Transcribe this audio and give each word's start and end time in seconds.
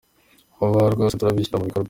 Vuba 0.57 0.77
aha 0.81 0.93
rwose 0.95 1.13
turabishyira 1.17 1.59
mu 1.59 1.65
bikorwa. 1.67 1.79